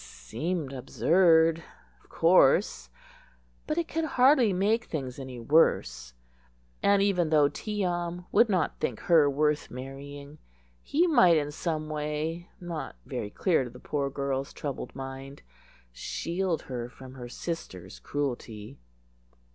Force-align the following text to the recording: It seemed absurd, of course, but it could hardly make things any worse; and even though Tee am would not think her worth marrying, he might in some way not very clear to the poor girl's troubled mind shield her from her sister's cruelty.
It 0.01 0.03
seemed 0.03 0.73
absurd, 0.73 1.63
of 2.03 2.09
course, 2.09 2.89
but 3.67 3.77
it 3.77 3.87
could 3.87 4.05
hardly 4.17 4.51
make 4.51 4.85
things 4.85 5.19
any 5.19 5.39
worse; 5.39 6.15
and 6.81 7.03
even 7.03 7.29
though 7.29 7.49
Tee 7.49 7.83
am 7.83 8.25
would 8.31 8.49
not 8.49 8.79
think 8.79 9.01
her 9.01 9.29
worth 9.29 9.69
marrying, 9.69 10.39
he 10.81 11.05
might 11.05 11.37
in 11.37 11.51
some 11.51 11.87
way 11.87 12.49
not 12.59 12.95
very 13.05 13.29
clear 13.29 13.63
to 13.63 13.69
the 13.69 13.79
poor 13.79 14.09
girl's 14.09 14.53
troubled 14.53 14.95
mind 14.95 15.43
shield 15.91 16.63
her 16.63 16.89
from 16.89 17.13
her 17.13 17.29
sister's 17.29 17.99
cruelty. 17.99 18.79